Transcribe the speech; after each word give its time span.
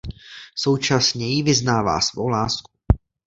Současně 0.55 1.27
jí 1.33 1.43
vyznává 1.43 2.01
svou 2.01 2.27
lásku. 2.27 2.71